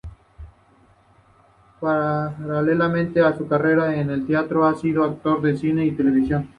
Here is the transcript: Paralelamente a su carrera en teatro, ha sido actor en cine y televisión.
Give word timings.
Paralelamente 1.79 3.21
a 3.21 3.37
su 3.37 3.47
carrera 3.47 3.93
en 3.95 4.25
teatro, 4.25 4.65
ha 4.65 4.73
sido 4.73 5.03
actor 5.03 5.47
en 5.47 5.57
cine 5.59 5.85
y 5.85 5.91
televisión. 5.91 6.49